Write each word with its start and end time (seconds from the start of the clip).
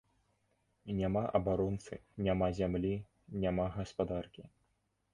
Няма 0.99 1.23
абаронцы, 1.41 1.95
няма 2.29 2.51
зямлі, 2.63 2.93
няма 3.45 3.71
гаспадаркі. 3.81 4.43